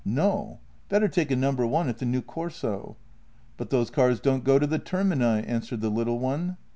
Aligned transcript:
"No; 0.03 0.57
better 0.89 1.07
take 1.07 1.29
a 1.29 1.35
No. 1.35 1.51
1 1.51 1.87
at 1.87 1.99
the 1.99 2.07
new 2.07 2.23
Corso."" 2.23 2.97
But 3.57 3.69
those 3.69 3.91
cars 3.91 4.19
don't 4.19 4.43
go 4.43 4.57
to 4.57 4.65
the 4.65 4.79
Termini," 4.79 5.43
answered 5.45 5.81
the 5.81 5.91
little 5.91 6.17
one. 6.17 6.57